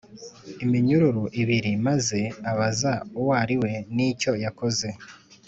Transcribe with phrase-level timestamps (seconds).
[0.63, 2.19] Iminyururu O Ibiri Maze
[2.51, 4.87] Abaza Uwo Ari We N Icyo Yakoze